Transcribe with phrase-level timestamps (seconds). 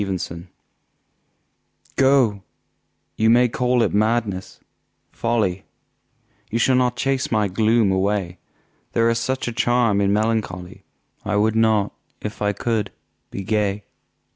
[0.01, 0.33] Y Z To___
[1.95, 2.43] GO
[3.17, 4.59] you may call it madness,
[5.11, 5.63] folly;
[6.49, 8.39] You shall not chase my gloom away.
[8.93, 10.85] There's such a charm in melancholy,
[11.23, 12.89] I would not, if I could,
[13.29, 13.83] be gay.